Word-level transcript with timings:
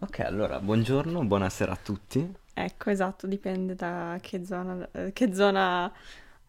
Ok, 0.00 0.20
allora, 0.20 0.60
buongiorno, 0.60 1.24
buonasera 1.24 1.72
a 1.72 1.76
tutti. 1.76 2.34
Ecco, 2.54 2.90
esatto, 2.90 3.26
dipende 3.26 3.74
da 3.74 4.18
che 4.20 4.44
zona, 4.44 4.88
che 5.12 5.34
zona, 5.34 5.90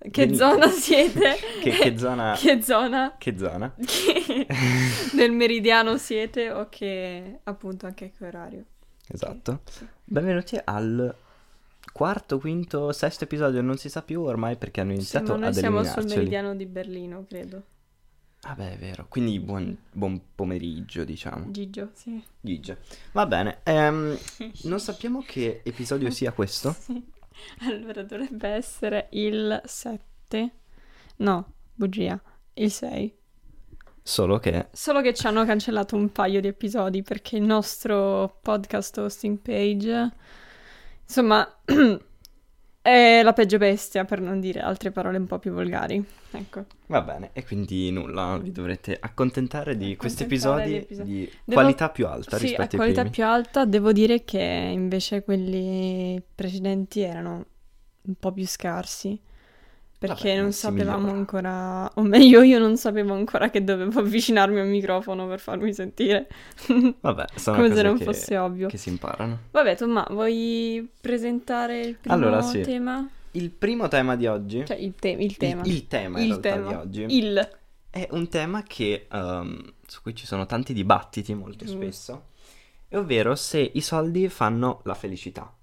che 0.10 0.34
zona 0.36 0.68
siete, 0.70 1.36
Che, 1.62 1.70
che 1.72 1.98
zona... 1.98 2.36
che 2.38 2.62
zona 2.62 3.16
Che 3.18 3.38
zona? 3.38 3.74
che- 3.86 4.48
del 5.14 5.32
meridiano 5.32 5.98
siete 5.98 6.52
o 6.52 6.68
che 6.70 7.40
appunto 7.44 7.86
anche 7.86 8.12
che 8.18 8.26
orario. 8.26 8.66
Esatto. 9.08 9.62
Sì. 9.70 9.86
Benvenuti 10.04 10.58
al 10.64 11.14
quarto, 11.94 12.40
quinto, 12.40 12.92
sesto 12.94 13.26
episodio, 13.26 13.62
non 13.62 13.78
si 13.78 13.90
sa 13.90 14.02
più 14.02 14.22
ormai 14.22 14.56
perché 14.56 14.82
hanno 14.82 14.92
Sì, 14.92 14.96
iniziato 14.98 15.34
ma 15.34 15.40
noi 15.40 15.48
ad 15.50 15.54
siamo 15.56 15.84
sul 15.84 16.06
meridiano 16.08 16.56
di 16.56 16.66
Berlino, 16.66 17.26
credo. 17.28 17.64
Ah 18.44 18.56
beh, 18.56 18.74
è 18.74 18.78
vero. 18.78 19.06
Quindi 19.08 19.40
buon, 19.40 19.78
buon 19.92 20.20
pomeriggio, 20.34 21.04
diciamo. 21.04 21.52
Gigio, 21.52 21.92
sì. 21.94 22.22
Gigi. 22.40 22.76
Va 23.12 23.26
bene. 23.28 23.60
ehm, 23.64 24.18
non 24.64 24.80
sappiamo 24.80 25.22
che 25.26 25.62
episodio 25.64 26.10
sia 26.10 26.32
questo. 26.34 26.76
Sì. 26.78 27.04
Allora 27.62 28.04
dovrebbe 28.04 28.50
essere 28.50 29.08
il 29.12 29.62
7. 29.64 30.52
No, 31.18 31.54
bugia. 31.76 32.20
Il 32.54 32.72
6. 32.72 33.16
Solo 34.04 34.40
che... 34.40 34.70
Solo 34.72 35.02
che 35.02 35.14
ci 35.14 35.28
hanno 35.28 35.46
cancellato 35.46 35.96
un 35.96 36.12
paio 36.12 36.42
di 36.42 36.48
episodi 36.48 37.04
perché 37.04 37.38
il 37.38 37.44
nostro 37.44 38.40
podcast 38.42 38.98
hosting 38.98 39.38
page, 39.38 40.12
insomma, 41.04 41.48
è 42.82 43.22
la 43.24 43.34
peggio 43.34 43.58
bestia 43.58 44.06
per 44.06 44.20
non 44.22 44.40
dire 44.40 44.60
altre 44.60 44.92
parole 44.92 45.18
un 45.18 45.28
po' 45.28 45.38
più 45.40 45.52
volgari. 45.52 46.04
Ecco. 46.32 46.66
Va 46.88 47.02
bene. 47.02 47.30
E 47.34 47.44
quindi 47.46 47.92
nulla, 47.92 48.38
vi 48.42 48.52
dovrete 48.52 48.98
accontentare 49.00 49.78
di 49.78 49.96
questi 49.96 50.24
Accontentare 50.24 50.62
episodi 50.64 50.70
di 50.72 50.84
episodi. 50.86 51.10
di 51.12 51.26
Devo- 51.46 51.62
qualità 51.62 51.90
più 51.90 52.08
alta 52.08 52.38
Sì, 52.38 52.44
a 52.46 52.48
rispetto 52.48 52.72
ai 52.72 52.78
qualità 52.78 53.02
primi. 53.02 53.16
più 53.16 53.26
alta 53.26 53.66
devo 53.66 53.92
dire 53.92 54.24
che 54.24 54.40
invece 54.74 55.24
quelli 55.24 56.22
precedenti 56.34 57.02
erano 57.02 57.46
un 58.04 58.14
po' 58.16 58.32
più 58.32 58.48
scarsi. 58.48 59.20
Perché 60.02 60.30
Vabbè, 60.30 60.42
non 60.42 60.52
si 60.52 60.60
sapevamo 60.62 61.12
ancora, 61.12 61.88
o 61.94 62.02
meglio 62.02 62.42
io 62.42 62.58
non 62.58 62.76
sapevo 62.76 63.14
ancora 63.14 63.52
che 63.52 63.64
dovevo 63.64 64.00
avvicinarmi 64.02 64.60
al 64.60 64.66
microfono 64.68 65.28
per 65.28 65.40
farmi 65.40 65.76
sentire. 65.76 66.28
Vabbè, 67.02 67.26
sono 67.36 67.58
Come 67.58 67.76
se 67.76 67.84
non 67.84 67.98
che, 68.00 68.04
fosse 68.06 68.36
ovvio. 68.36 68.68
che 68.68 68.78
si 68.78 68.90
imparano. 68.90 69.38
Vabbè, 69.52 69.78
Tomma, 69.78 70.08
vuoi 70.10 70.90
presentare 71.00 71.82
il 71.82 71.98
primo 71.98 72.16
Allora, 72.16 72.42
sì. 72.42 72.62
tema? 72.62 73.08
Il 73.34 73.52
primo 73.52 73.88
tema 73.90 74.16
di 74.16 74.26
oggi, 74.26 74.66
Cioè, 74.66 74.76
il, 74.78 74.96
te- 74.96 75.10
il 75.10 75.38
tema. 75.38 75.62
il, 75.66 75.72
il 75.72 75.88
tema 75.88 76.20
in 76.20 76.26
Il 76.32 76.40
realtà 76.42 76.50
tema. 76.52 76.68
di 76.68 76.74
oggi, 76.74 77.18
Il. 77.18 77.50
è 77.92 78.08
un 78.10 78.28
tema 78.28 78.64
che, 78.64 79.06
ehm, 79.12 79.74
su 79.86 80.02
cui 80.02 80.16
ci 80.16 80.26
sono 80.26 80.48
tanti 80.48 80.74
dibattiti 80.74 81.36
molto 81.36 81.64
Giusto. 81.64 81.80
spesso, 81.80 82.26
ovvero 82.94 83.36
se 83.36 83.70
i 83.74 83.82
soldi 83.82 84.28
fanno 84.30 84.82
la 84.86 84.96
felicità. 84.96 85.54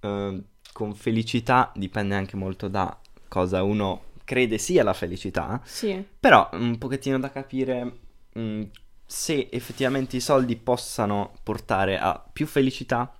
Ehm, 0.00 0.44
con 0.72 0.94
felicità 0.94 1.70
dipende 1.76 2.16
anche 2.16 2.34
molto 2.34 2.66
da 2.66 2.98
cosa 3.34 3.64
uno 3.64 4.02
crede 4.24 4.58
sia 4.58 4.84
la 4.84 4.92
felicità, 4.94 5.60
Sì. 5.64 6.02
però 6.20 6.48
un 6.52 6.78
pochettino 6.78 7.18
da 7.18 7.30
capire 7.32 7.98
mm, 8.38 8.62
se 9.04 9.48
effettivamente 9.50 10.16
i 10.16 10.20
soldi 10.20 10.54
possano 10.56 11.32
portare 11.42 11.98
a 11.98 12.22
più 12.32 12.46
felicità 12.46 13.12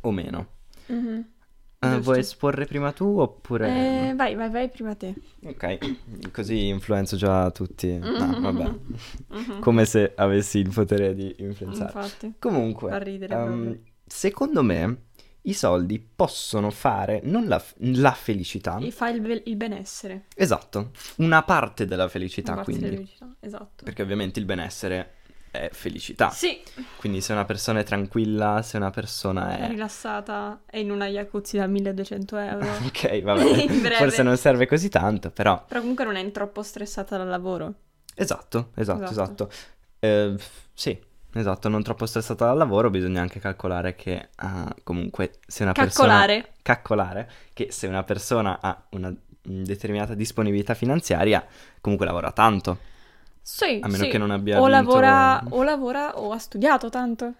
o 0.00 0.10
meno. 0.10 0.46
Mhm. 0.86 1.26
Eh, 1.80 1.86
Giusto. 1.86 2.02
vuoi 2.02 2.18
esporre 2.18 2.64
prima 2.66 2.90
tu 2.90 3.04
oppure... 3.20 4.08
Eh, 4.08 4.14
vai, 4.16 4.34
vai, 4.34 4.50
vai 4.50 4.68
prima 4.68 4.96
te. 4.96 5.14
Ok, 5.44 5.78
così 6.32 6.66
influenzo 6.66 7.14
già 7.16 7.50
tutti. 7.52 7.96
No, 7.98 8.40
vabbè. 8.40 8.72
Mhm. 9.28 9.60
Come 9.60 9.84
se 9.84 10.12
avessi 10.16 10.58
il 10.58 10.72
potere 10.72 11.14
di 11.14 11.32
influenzare. 11.38 11.92
Infatti. 11.94 12.34
Comunque, 12.40 12.88
proprio. 12.88 13.78
secondo 14.04 14.64
me 14.64 15.02
i 15.48 15.52
soldi 15.54 15.98
possono 15.98 16.70
fare 16.70 17.20
non 17.24 17.46
la, 17.46 17.62
la 17.78 18.12
felicità, 18.12 18.78
E 18.78 18.90
fa 18.90 19.08
il, 19.08 19.20
be- 19.20 19.42
il 19.46 19.56
benessere. 19.56 20.26
esatto, 20.34 20.90
una 21.16 21.42
parte 21.42 21.86
della 21.86 22.08
felicità 22.08 22.54
parte 22.54 22.64
quindi. 22.70 22.84
della 22.84 22.96
felicità, 22.96 23.34
Esatto. 23.40 23.84
Perché 23.84 24.02
ovviamente 24.02 24.38
il 24.38 24.44
benessere 24.44 25.12
è 25.50 25.70
felicità. 25.72 26.28
Sì, 26.30 26.60
Quindi 26.98 27.22
se 27.22 27.32
una 27.32 27.46
persona 27.46 27.80
è 27.80 27.82
tranquilla, 27.82 28.60
se 28.62 28.76
una 28.76 28.90
persona 28.90 29.56
è 29.56 29.60
è... 29.64 29.68
rilassata, 29.68 30.60
è 30.66 30.76
in 30.76 30.90
una 30.90 31.06
jacuzzi 31.06 31.56
da 31.56 31.66
1200 31.66 32.36
euro. 32.36 32.66
Ok, 32.84 33.22
vabbè, 33.22 33.66
forse 33.96 34.22
non 34.22 34.36
serve 34.36 34.66
così 34.66 34.88
tanto, 34.90 35.30
però... 35.30 35.64
Però 35.66 35.80
comunque 35.80 36.04
non 36.04 36.16
è 36.16 36.30
troppo 36.32 36.62
stressata 36.62 37.16
dal 37.16 37.28
lavoro. 37.28 37.74
Esatto, 38.14 38.72
esatto, 38.74 39.04
Esatto. 39.04 39.48
esatto. 39.48 39.50
Eh, 40.00 40.34
sì, 40.74 41.00
esatto, 41.32 41.68
non 41.68 41.82
troppo 41.82 42.06
stressata 42.06 42.46
dal 42.46 42.56
lavoro, 42.56 42.90
bisogna 42.90 43.20
anche 43.20 43.40
calcolare 43.40 43.94
che 43.94 44.28
ah, 44.36 44.74
comunque 44.82 45.38
se 45.46 45.62
una 45.62 45.72
persona... 45.72 46.08
Calcolare. 46.08 46.52
Calcolare 46.62 47.30
che 47.52 47.70
se 47.70 47.86
una 47.86 48.02
persona 48.04 48.58
ha 48.60 48.86
una 48.90 49.14
determinata 49.42 50.14
disponibilità 50.14 50.74
finanziaria, 50.74 51.46
comunque 51.80 52.06
lavora 52.06 52.32
tanto. 52.32 52.78
Sì, 53.40 53.78
A 53.82 53.88
meno 53.88 54.04
sì. 54.04 54.10
che 54.10 54.18
non 54.18 54.30
abbia 54.30 54.60
o 54.60 54.64
vinto- 54.66 54.70
lavora, 54.70 55.42
o 55.48 55.62
lavora 55.62 56.18
o 56.18 56.32
ha 56.32 56.38
studiato 56.38 56.90
tanto. 56.90 57.34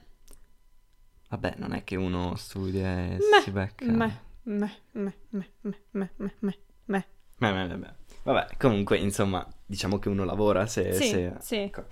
Vabbè, 1.29 1.55
non 1.59 1.75
è 1.75 1.85
che 1.85 1.97
uno 1.97 2.35
studia 2.37 2.89
e 2.89 3.19
Meh, 3.19 3.41
si 3.43 3.51
becca... 3.51 3.85
Me, 3.85 4.21
me, 4.45 4.79
me, 4.93 5.15
me, 5.29 5.49
me, 5.61 5.81
me, 5.91 6.11
me, 6.17 6.35
me, 6.39 6.59
me. 6.87 7.07
Beh, 7.37 7.53
beh, 7.53 7.67
beh, 7.67 7.77
beh. 7.77 7.93
Vabbè, 8.23 8.57
comunque, 8.57 8.97
insomma, 8.97 9.47
diciamo 9.67 9.99
che 9.99 10.09
uno 10.09 10.25
lavora 10.25 10.67
se... 10.67 10.95
Sì, 10.95 11.09
se- 11.09 11.35
sì. 11.41 11.57
ecco. 11.57 11.85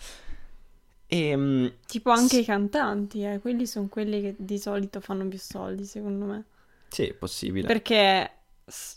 E, 1.09 1.79
Tipo 1.87 2.11
anche 2.11 2.39
S- 2.39 2.41
i 2.41 2.45
cantanti, 2.45 3.23
eh. 3.25 3.39
Quelli 3.41 3.67
sono 3.67 3.89
quelli 3.89 4.21
che 4.21 4.35
di 4.39 4.59
solito 4.59 5.01
fanno 5.01 5.27
più 5.29 5.39
soldi, 5.39 5.85
secondo 5.85 6.25
me. 6.27 6.45
sì, 6.89 7.07
è 7.09 7.15
possibile. 7.15 7.67
Perché 7.67 8.31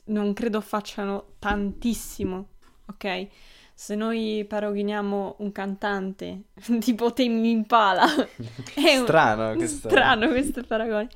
non 0.05 0.33
credo 0.33 0.61
facciano 0.61 1.33
tantissimo, 1.39 2.47
ok? 2.87 3.27
Se 3.73 3.95
noi 3.95 4.43
paragoniamo 4.47 5.35
un 5.39 5.51
cantante 5.51 6.45
tipo 6.79 7.13
Tame 7.13 7.47
Impala, 7.49 8.05
è 8.75 8.97
un- 8.97 9.03
Strano 9.03 9.55
questo. 9.55 9.87
strano 9.89 10.27
questo 10.29 10.63
paragone, 10.63 11.09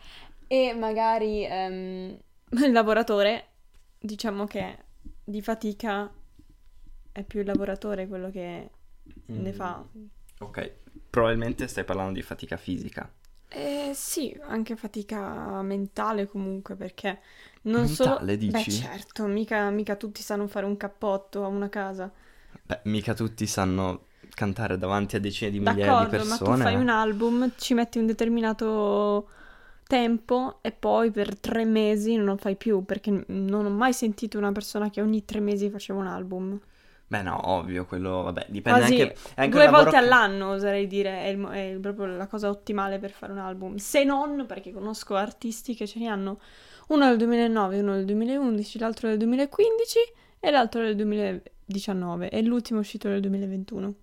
e 0.48 0.74
magari 0.74 1.44
ehm, 1.46 2.18
il 2.52 2.72
lavoratore, 2.72 3.48
diciamo 4.00 4.46
che 4.46 4.78
di 5.24 5.42
fatica 5.42 6.12
è 7.12 7.24
più 7.24 7.40
il 7.40 7.46
lavoratore 7.48 8.08
quello 8.08 8.30
che 8.30 8.70
ne 9.26 9.52
Mm. 9.52 9.54
fa. 9.54 9.86
Ok, 10.40 10.72
probabilmente 11.10 11.68
stai 11.68 11.84
parlando 11.84 12.14
di 12.14 12.22
fatica 12.22 12.58
fisica. 12.58 13.12
Eh, 13.48 13.92
sì, 13.94 14.36
anche 14.48 14.76
fatica 14.76 15.62
mentale 15.62 16.28
comunque, 16.28 16.76
perché 16.76 17.20
non 17.64 17.88
solo... 17.88 18.10
Mentale, 18.10 18.38
dici? 18.38 18.52
Beh, 18.52 18.88
certo, 18.88 19.26
mica, 19.28 19.70
mica 19.70 19.96
tutti 19.96 20.22
sanno 20.24 20.48
fare 20.48 20.66
un 20.66 20.76
cappotto 20.76 21.44
a 21.44 21.48
una 21.48 21.70
casa. 21.70 22.12
Beh, 22.66 22.82
mica 22.86 23.14
tutti 23.14 23.46
sanno 23.46 24.08
cantare 24.34 24.78
davanti 24.78 25.16
a 25.16 25.20
decine 25.20 25.52
di 25.52 25.60
migliaia 25.60 25.76
di 25.76 26.10
D'accordo, 26.10 26.26
ma 26.26 26.38
persone. 26.38 26.56
tu 26.56 26.62
fai 26.62 26.76
un 26.76 26.90
album, 26.90 27.52
ci 27.58 27.74
metti 27.76 28.00
un 28.00 28.08
determinato 28.08 29.30
tempo 29.86 30.60
e 30.62 30.72
poi 30.72 31.12
per 31.12 31.38
tre 31.40 31.66
mesi 31.66 32.16
non 32.16 32.26
lo 32.26 32.38
fai 32.38 32.56
più, 32.56 32.84
perché 32.84 33.24
non 33.28 33.66
ho 33.66 33.70
mai 33.70 33.94
sentito 33.94 34.38
una 34.40 34.52
persona 34.52 34.90
che 34.90 35.02
ogni 35.02 35.26
tre 35.26 35.40
mesi 35.40 35.70
faceva 35.70 36.00
un 36.00 36.08
album. 36.08 36.60
Beh, 37.14 37.22
no, 37.22 37.52
ovvio, 37.52 37.86
quello, 37.86 38.24
vabbè, 38.24 38.48
dipende 38.50 38.80
Quasi 38.80 39.02
anche... 39.02 39.16
anche 39.36 39.50
due 39.52 39.68
volte 39.68 39.92
che- 39.92 39.98
all'anno, 39.98 40.50
oserei 40.54 40.88
dire, 40.88 41.26
è, 41.26 41.28
il 41.28 41.44
è 41.76 41.78
proprio 41.80 42.08
la 42.08 42.26
cosa 42.26 42.50
ottimale 42.50 42.98
per 42.98 43.12
fare 43.12 43.32
un 43.32 43.38
album. 43.38 43.76
Se 43.76 44.04
non, 44.04 44.46
perché 44.48 44.72
conosco 44.72 45.14
artisti 45.14 45.76
che 45.76 45.86
ce 45.86 46.00
ne 46.00 46.08
hanno 46.08 46.40
uno 46.88 47.08
del 47.08 47.18
2009, 47.18 47.80
uno 47.82 47.94
del 47.94 48.06
2011, 48.06 48.80
l'altro 48.80 49.10
del 49.10 49.20
2015 49.20 50.00
e 50.40 50.50
l'altro 50.50 50.82
del 50.82 50.96
2019 50.96 52.30
e 52.32 52.42
l'ultimo 52.42 52.80
è 52.80 52.82
uscito 52.82 53.08
nel 53.10 53.22
2021. 53.22 53.94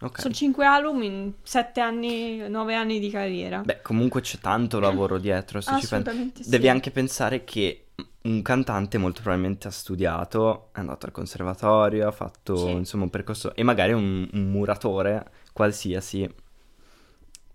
Ok. 0.00 0.20
Sono 0.20 0.32
cinque 0.32 0.64
album 0.64 1.02
in 1.02 1.32
sette 1.42 1.80
anni, 1.82 2.48
nove 2.48 2.74
anni 2.74 2.98
di 2.98 3.10
carriera. 3.10 3.60
Beh, 3.60 3.82
comunque 3.82 4.22
c'è 4.22 4.38
tanto 4.38 4.80
lavoro 4.80 5.18
dietro, 5.18 5.60
se 5.60 5.72
ci 5.72 5.86
pensi. 5.86 5.94
Assolutamente 5.94 6.42
sì. 6.42 6.48
Devi 6.48 6.70
anche 6.70 6.90
pensare 6.90 7.44
che 7.44 7.85
un 8.26 8.42
cantante 8.42 8.98
molto 8.98 9.20
probabilmente 9.22 9.68
ha 9.68 9.70
studiato, 9.70 10.70
è 10.72 10.80
andato 10.80 11.06
al 11.06 11.12
conservatorio, 11.12 12.08
ha 12.08 12.12
fatto 12.12 12.56
Sì. 12.56 12.70
insomma 12.72 13.04
un 13.04 13.10
percorso 13.10 13.54
e 13.54 13.62
magari 13.62 13.92
un, 13.92 14.28
un 14.32 14.50
muratore 14.50 15.30
qualsiasi 15.52 16.28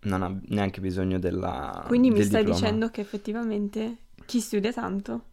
non 0.03 0.23
ha 0.23 0.39
neanche 0.47 0.81
bisogno 0.81 1.19
della 1.19 1.83
Quindi 1.87 2.09
mi 2.09 2.23
stai 2.23 2.43
diploma. 2.43 2.55
dicendo 2.59 2.89
che 2.89 3.01
effettivamente 3.01 3.97
chi 4.25 4.39
studia 4.39 4.71
tanto 4.71 5.25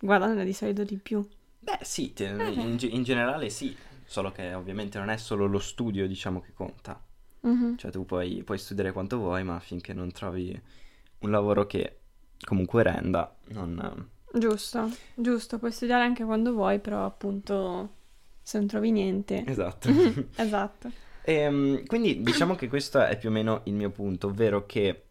guadagna 0.00 0.44
di 0.44 0.52
solito 0.52 0.84
di 0.84 0.96
più. 0.96 1.26
Beh, 1.58 1.78
sì, 1.82 2.12
te- 2.12 2.28
Eh. 2.28 2.52
in, 2.52 2.78
in 2.80 3.02
generale 3.02 3.50
sì, 3.50 3.76
solo 4.04 4.30
che 4.32 4.54
ovviamente 4.54 4.98
non 4.98 5.10
è 5.10 5.16
solo 5.16 5.46
lo 5.46 5.58
studio, 5.58 6.06
diciamo, 6.06 6.40
che 6.40 6.52
conta. 6.54 7.02
Mhm. 7.40 7.76
Cioè 7.76 7.90
tu 7.90 8.04
puoi, 8.06 8.42
puoi 8.44 8.58
studiare 8.58 8.92
quanto 8.92 9.18
vuoi, 9.18 9.42
ma 9.44 9.58
finché 9.60 9.92
non 9.92 10.10
trovi 10.12 10.58
un 11.20 11.30
lavoro 11.30 11.66
che 11.66 11.98
comunque 12.44 12.82
renda, 12.82 13.34
non... 13.48 14.08
Giusto, 14.38 14.90
giusto, 15.14 15.58
puoi 15.58 15.72
studiare 15.72 16.04
anche 16.04 16.24
quando 16.24 16.52
vuoi, 16.52 16.78
però 16.78 17.04
appunto 17.04 17.90
se 18.42 18.58
non 18.58 18.66
trovi 18.66 18.90
niente. 18.90 19.44
Esatto. 19.46 19.88
Esatto. 20.36 20.90
Ehm, 21.22 21.84
quindi 21.86 22.22
diciamo 22.22 22.54
che 22.54 22.68
questo 22.68 23.02
è 23.02 23.18
più 23.18 23.30
o 23.30 23.32
meno 23.32 23.62
il 23.64 23.72
mio 23.72 23.90
punto, 23.90 24.28
ovvero 24.28 24.64
che 24.66 25.02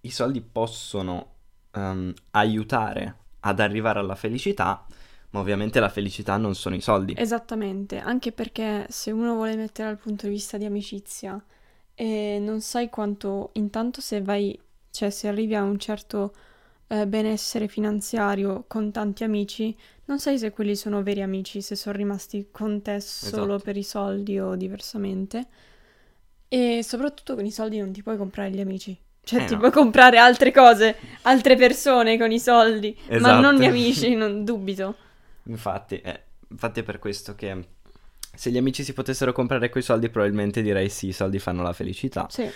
i 0.00 0.10
soldi 0.10 0.40
possono 0.40 1.32
ehm, 1.72 2.14
aiutare 2.30 3.16
ad 3.40 3.60
arrivare 3.60 3.98
alla 3.98 4.14
felicità, 4.14 4.86
ma 5.30 5.40
ovviamente 5.40 5.80
la 5.80 5.88
felicità 5.88 6.36
non 6.36 6.54
sono 6.54 6.74
i 6.76 6.80
soldi. 6.80 7.14
Esattamente, 7.16 7.98
anche 7.98 8.32
perché 8.32 8.86
se 8.88 9.10
uno 9.10 9.34
vuole 9.34 9.56
mettere 9.56 9.88
dal 9.88 9.98
punto 9.98 10.26
di 10.26 10.32
vista 10.32 10.56
di 10.56 10.64
amicizia 10.64 11.42
e 11.94 12.38
non 12.40 12.60
sai 12.60 12.88
quanto, 12.88 13.50
intanto 13.54 14.00
se 14.00 14.22
vai, 14.22 14.58
cioè 14.90 15.10
se 15.10 15.28
arrivi 15.28 15.54
a 15.54 15.62
un 15.62 15.78
certo 15.78 16.32
eh, 16.92 17.06
benessere 17.06 17.68
finanziario 17.68 18.64
con 18.68 18.90
tanti 18.92 19.24
amici, 19.24 19.74
non 20.06 20.18
sai 20.18 20.38
se 20.38 20.50
quelli 20.50 20.76
sono 20.76 21.02
veri 21.02 21.22
amici, 21.22 21.62
se 21.62 21.74
sono 21.76 21.96
rimasti 21.96 22.48
con 22.50 22.82
te 22.82 23.00
solo 23.00 23.54
Esatto. 23.54 23.64
per 23.64 23.76
i 23.76 23.82
soldi 23.82 24.38
o 24.38 24.54
diversamente. 24.56 25.46
E 26.48 26.82
soprattutto 26.82 27.34
con 27.34 27.44
i 27.46 27.50
soldi 27.50 27.78
non 27.78 27.92
ti 27.92 28.02
puoi 28.02 28.16
comprare 28.16 28.50
gli 28.50 28.60
amici. 28.60 28.96
Cioè, 29.24 29.40
Eh, 29.40 29.44
ti 29.44 29.54
no. 29.54 29.60
puoi 29.60 29.70
comprare 29.70 30.18
altre 30.18 30.50
cose, 30.52 30.96
altre 31.22 31.56
persone 31.56 32.18
con 32.18 32.30
i 32.30 32.38
soldi, 32.40 32.96
ma 33.16 33.16
Esatto. 33.16 33.40
non 33.40 33.54
gli 33.54 33.64
amici, 33.66 34.14
non 34.14 34.44
dubito. 34.44 34.96
Infatti, 35.44 36.00
eh, 36.00 36.20
infatti 36.48 36.80
è 36.80 36.82
per 36.82 36.98
questo 36.98 37.34
che 37.34 37.66
se 38.34 38.50
gli 38.50 38.56
amici 38.56 38.84
si 38.84 38.92
potessero 38.92 39.32
comprare 39.32 39.68
quei 39.70 39.82
soldi, 39.82 40.08
probabilmente 40.08 40.62
direi 40.62 40.88
sì, 40.88 41.08
i 41.08 41.12
soldi 41.12 41.38
fanno 41.38 41.62
la 41.62 41.72
felicità. 41.72 42.28
Sì, 42.28 42.52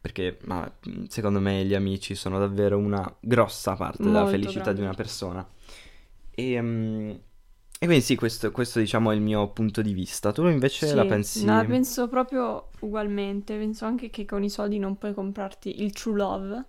Perché 0.00 0.38
ma, 0.44 0.70
mh, 0.84 1.04
secondo 1.04 1.40
me 1.40 1.64
gli 1.64 1.74
amici 1.74 2.14
sono 2.14 2.38
davvero 2.38 2.78
una 2.78 3.16
grossa 3.20 3.74
parte 3.74 4.02
della 4.02 4.20
Molto 4.20 4.30
felicità 4.30 4.72
grande. 4.72 4.80
di 4.80 4.86
una 4.86 4.94
persona. 4.94 5.48
E, 6.30 6.60
mm, 6.62 7.10
e 7.80 7.86
quindi 7.86 8.04
sì, 8.04 8.16
questo, 8.16 8.50
questo 8.50 8.80
diciamo 8.80 9.12
è 9.12 9.14
il 9.14 9.20
mio 9.20 9.48
punto 9.50 9.82
di 9.82 9.92
vista. 9.92 10.32
Tu 10.32 10.46
invece 10.46 10.88
sì. 10.88 10.94
la 10.94 11.04
pensi... 11.04 11.44
No, 11.44 11.64
penso 11.64 12.08
proprio 12.08 12.70
ugualmente. 12.80 13.56
Penso 13.56 13.84
anche 13.84 14.10
che 14.10 14.24
con 14.24 14.42
i 14.42 14.50
soldi 14.50 14.78
non 14.78 14.98
puoi 14.98 15.14
comprarti 15.14 15.82
il 15.82 15.92
true 15.92 16.16
love. 16.16 16.64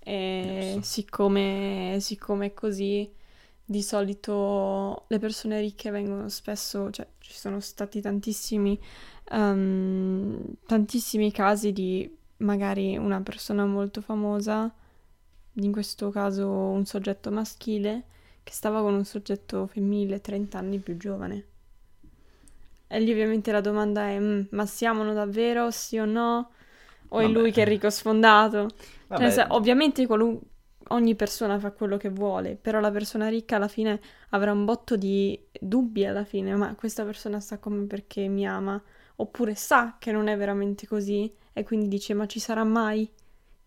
E 0.00 0.78
siccome, 0.82 1.98
siccome 2.00 2.46
è 2.46 2.54
così, 2.54 3.08
di 3.64 3.82
solito 3.82 5.04
le 5.08 5.18
persone 5.20 5.60
ricche 5.60 5.90
vengono 5.90 6.28
spesso, 6.28 6.90
cioè 6.90 7.06
ci 7.20 7.32
sono 7.32 7.60
stati 7.60 8.00
tantissimi, 8.00 8.76
ehm, 9.30 10.42
tantissimi 10.66 11.30
casi 11.30 11.72
di 11.72 12.18
magari 12.40 12.96
una 12.96 13.20
persona 13.22 13.64
molto 13.66 14.00
famosa, 14.02 14.72
in 15.54 15.72
questo 15.72 16.10
caso 16.10 16.48
un 16.50 16.84
soggetto 16.86 17.30
maschile, 17.30 18.04
che 18.42 18.52
stava 18.52 18.82
con 18.82 18.94
un 18.94 19.04
soggetto 19.04 19.66
femminile 19.66 20.20
30 20.20 20.58
anni 20.58 20.78
più 20.80 20.96
giovane. 20.96 21.46
E 22.92 22.98
lì 23.00 23.10
ovviamente 23.12 23.52
la 23.52 23.60
domanda 23.60 24.08
è, 24.08 24.18
"Mm, 24.18 24.40
ma 24.50 24.66
siamo 24.66 25.12
davvero, 25.12 25.70
sì 25.70 25.98
o 25.98 26.04
no? 26.04 26.50
O 27.08 27.20
è 27.20 27.26
Vabbè. 27.26 27.28
lui 27.28 27.52
che 27.52 27.62
è 27.62 27.64
ricco 27.66 27.88
sfondato? 27.90 28.68
Cioè, 29.12 29.46
ovviamente 29.50 30.06
qualun- 30.06 30.38
ogni 30.88 31.14
persona 31.14 31.58
fa 31.58 31.70
quello 31.72 31.96
che 31.96 32.08
vuole, 32.10 32.56
però 32.56 32.80
la 32.80 32.90
persona 32.90 33.28
ricca 33.28 33.56
alla 33.56 33.68
fine 33.68 34.00
avrà 34.30 34.52
un 34.52 34.64
botto 34.64 34.96
di 34.96 35.38
dubbi 35.60 36.04
alla 36.06 36.24
fine, 36.24 36.54
ma 36.56 36.74
questa 36.74 37.04
persona 37.04 37.38
sta 37.40 37.58
con 37.58 37.74
me 37.74 37.86
perché 37.86 38.26
mi 38.28 38.46
ama, 38.46 38.80
oppure 39.20 39.54
sa 39.54 39.96
che 39.98 40.12
non 40.12 40.28
è 40.28 40.36
veramente 40.36 40.86
così 40.86 41.32
e 41.52 41.62
quindi 41.64 41.88
dice, 41.88 42.14
ma 42.14 42.26
ci 42.26 42.40
sarà 42.40 42.64
mai 42.64 43.08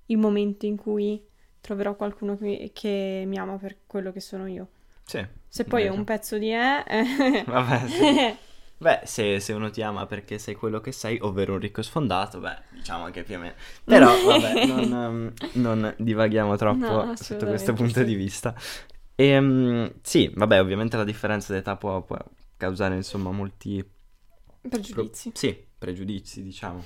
il 0.08 0.18
momento 0.18 0.66
in 0.66 0.76
cui 0.78 1.22
troverò 1.62 1.96
qualcuno 1.96 2.38
che, 2.38 2.72
che 2.74 3.24
mi 3.26 3.38
ama 3.38 3.58
per 3.58 3.78
quello 3.86 4.12
che 4.12 4.20
sono 4.20 4.48
io? 4.48 4.68
Sì, 5.06 5.26
Se 5.48 5.66
poi 5.66 5.84
è 5.84 5.90
vero. 5.90 5.96
un 5.96 6.04
pezzo 6.04 6.38
di 6.38 6.52
eh, 6.52 7.44
Vabbè, 7.46 7.88
sì. 7.88 8.38
Beh, 8.78 9.02
se, 9.06 9.40
se 9.40 9.54
uno 9.54 9.70
ti 9.70 9.82
ama 9.82 10.06
perché 10.06 10.38
sei 10.38 10.56
quello 10.56 10.82
che 10.82 10.92
sei, 10.92 11.18
ovvero 11.22 11.54
un 11.54 11.60
ricco 11.60 11.82
sfondato, 11.82 12.40
beh, 12.40 12.64
diciamo 12.72 13.10
che 13.12 13.24
più 13.24 13.36
o 13.36 13.40
meno. 13.40 13.54
Però, 13.86 14.08
vabbè, 14.26 14.66
non, 14.66 14.92
um, 14.92 15.34
non 15.54 15.96
divaghiamo 15.98 16.56
troppo 16.58 17.06
No, 17.06 17.16
sotto 17.16 17.46
questo 17.46 17.74
punto 17.74 18.00
sì. 18.00 18.06
di 18.06 18.16
vista. 18.16 18.54
E, 19.16 19.38
um, 19.38 19.94
sì, 20.02 20.30
vabbè, 20.36 20.60
ovviamente 20.60 20.98
la 20.98 21.06
differenza 21.06 21.54
d'età 21.54 21.78
può, 21.78 22.02
può 22.02 22.18
causare, 22.58 22.96
insomma, 22.96 23.32
molti... 23.32 23.93
pro- 24.70 24.80
pregiudizi. 24.80 25.32
sì, 25.34 25.68
pregiudizi, 25.78 26.42
diciamo. 26.44 26.84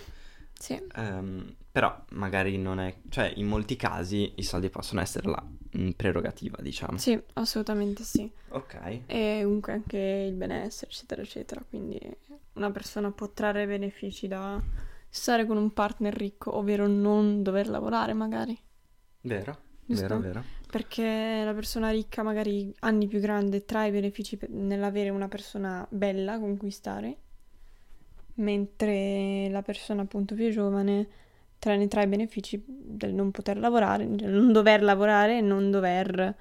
Sì. 0.59 0.81
Ehm, 0.95 1.55
però 1.71 2.03
magari 2.11 2.57
non 2.57 2.79
è... 2.79 2.97
Cioè, 3.09 3.31
in 3.35 3.47
molti 3.47 3.75
casi 3.75 4.33
i 4.37 4.43
soldi 4.43 4.69
possono 4.69 5.01
essere 5.01 5.29
la 5.29 5.43
mm, 5.77 5.91
prerogativa, 5.91 6.57
diciamo. 6.61 6.97
Sì, 6.97 7.19
assolutamente 7.33 8.03
sì. 8.03 8.29
Ok. 8.49 9.01
E 9.05 9.39
comunque 9.43 9.73
anche 9.73 9.97
il 10.27 10.33
benessere, 10.33 10.91
eccetera, 10.91 11.21
eccetera. 11.21 11.63
Quindi 11.67 11.99
una 12.53 12.71
persona 12.71 13.11
può 13.11 13.31
trarre 13.31 13.67
benefici 13.67 14.27
da 14.27 14.61
stare 15.09 15.45
con 15.45 15.57
un 15.57 15.71
partner 15.73 16.13
ricco, 16.13 16.55
ovvero 16.55 16.87
non 16.87 17.43
dover 17.43 17.69
lavorare 17.69 18.13
magari. 18.13 18.57
Vero, 19.21 19.57
Giusto? 19.85 20.07
vero, 20.07 20.19
vero. 20.19 20.43
Perché 20.69 21.43
la 21.45 21.53
persona 21.53 21.91
ricca, 21.91 22.23
magari 22.23 22.73
anni 22.79 23.07
più 23.07 23.19
grande, 23.19 23.65
trae 23.65 23.91
benefici 23.91 24.37
nell'avere 24.49 25.09
una 25.09 25.27
persona 25.27 25.85
bella 25.89 26.39
con 26.39 26.57
cui 26.57 26.71
stare, 26.71 27.17
mentre 28.37 29.49
la 29.49 29.61
persona 29.61 30.01
appunto 30.03 30.35
più 30.35 30.49
giovane 30.51 31.07
ne 31.59 31.87
trae 31.89 32.07
benefici 32.07 32.63
del 32.65 33.13
non 33.13 33.31
poter 33.31 33.57
lavorare, 33.57 34.07
del 34.15 34.31
non 34.31 34.51
dover 34.53 34.81
lavorare 34.83 35.39
e 35.39 35.41
non 35.41 35.69
dover 35.69 36.35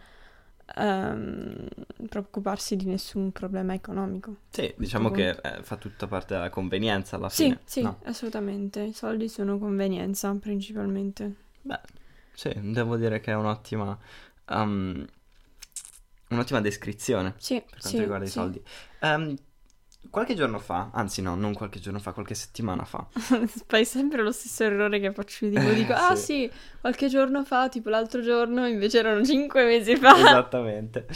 ehm, 0.76 1.66
preoccuparsi 2.08 2.76
di 2.76 2.84
nessun 2.84 3.32
problema 3.32 3.74
economico. 3.74 4.36
Sì, 4.50 4.72
diciamo 4.76 5.10
che 5.10 5.30
eh, 5.30 5.62
fa 5.62 5.76
tutta 5.76 6.06
parte 6.06 6.34
della 6.34 6.48
convenienza 6.48 7.16
alla 7.16 7.28
Sì, 7.28 7.44
fine. 7.44 7.60
sì, 7.64 7.82
no? 7.82 7.98
assolutamente. 8.04 8.82
I 8.82 8.92
soldi 8.92 9.28
sono 9.28 9.58
convenienza 9.58 10.34
principalmente. 10.40 11.34
Beh, 11.62 11.80
sì, 12.32 12.52
devo 12.72 12.96
dire 12.96 13.20
che 13.20 13.32
è 13.32 13.34
un'ottima, 13.34 13.98
um, 14.50 15.04
un'ottima 16.30 16.60
descrizione 16.60 17.34
Sì, 17.38 17.60
per 17.60 17.80
quanto 17.80 17.88
sì, 17.88 17.98
riguarda 17.98 18.24
i 18.24 18.30
soldi. 18.30 18.62
Ehm, 19.00 19.36
qualche 20.10 20.34
giorno 20.34 20.58
fa, 20.58 20.90
anzi 20.92 21.22
no, 21.22 21.34
non 21.34 21.54
qualche 21.54 21.80
giorno 21.80 21.98
fa, 21.98 22.12
qualche 22.12 22.34
settimana 22.34 22.84
fa. 22.84 23.04
Fai 23.66 23.84
sempre 23.84 24.22
lo 24.22 24.32
stesso 24.32 24.64
errore 24.64 25.00
che 25.00 25.12
faccio 25.12 25.46
io. 25.46 25.74
Dico, 25.74 25.92
ah 25.92 26.14
Sì. 26.14 26.24
sì, 26.24 26.50
qualche 26.80 27.08
giorno 27.08 27.44
fa, 27.44 27.68
tipo 27.68 27.88
l'altro 27.88 28.22
giorno, 28.22 28.66
invece 28.66 28.98
erano 28.98 29.24
cinque 29.24 29.64
mesi 29.64 29.96
fa. 29.96 30.16
Esattamente. 30.16 31.06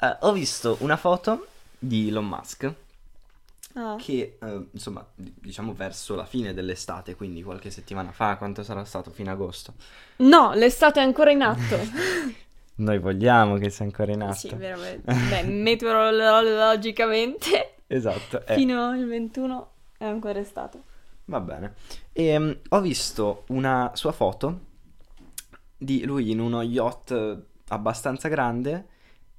Eh, 0.00 0.16
ho 0.20 0.32
visto 0.32 0.76
una 0.80 0.96
foto 0.96 1.46
di 1.78 2.08
Elon 2.08 2.26
Musk 2.26 2.72
Ah, 3.78 3.96
che, 3.98 4.38
eh, 4.42 4.66
insomma, 4.70 5.04
diciamo 5.14 5.74
verso 5.74 6.14
la 6.14 6.24
fine 6.24 6.54
dell'estate, 6.54 7.14
quindi 7.14 7.42
qualche 7.42 7.70
settimana 7.70 8.10
fa, 8.10 8.36
quanto 8.38 8.62
sarà 8.62 8.82
stato 8.86 9.10
fino 9.10 9.30
agosto. 9.30 9.74
No, 10.16 10.54
l'estate 10.54 11.00
è 11.00 11.02
ancora 11.02 11.30
in 11.30 11.42
atto. 11.42 11.76
Noi 12.76 12.98
vogliamo 12.98 13.58
che 13.58 13.68
sia 13.68 13.84
ancora 13.84 14.12
in 14.12 14.22
atto. 14.22 14.32
Sì, 14.34 14.48
veramente. 14.54 15.12
Beh, 15.12 15.42
meteorologicamente, 15.42 17.74
Esatto. 17.86 18.44
eh. 18.46 18.54
fino 18.54 18.82
al 18.88 19.06
21 19.06 19.70
è 19.98 20.04
ancora 20.04 20.38
estate. 20.38 20.80
Va 21.26 21.40
bene. 21.40 21.74
E, 22.12 22.60
ho 22.68 22.80
visto 22.80 23.44
una 23.48 23.90
sua 23.94 24.12
foto 24.12 24.60
di 25.76 26.04
lui 26.04 26.30
in 26.30 26.40
uno 26.40 26.62
yacht 26.62 27.42
abbastanza 27.68 28.28
grande, 28.28 28.86